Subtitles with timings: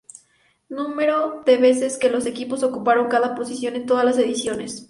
[0.67, 4.79] Número de veces que los equipos ocuparon cada posición en todas las ediciones.